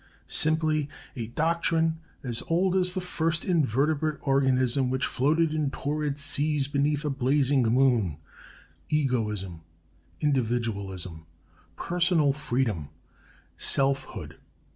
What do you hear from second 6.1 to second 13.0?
seas beneath a blazing moon: Egoism, individualism, personal freedom,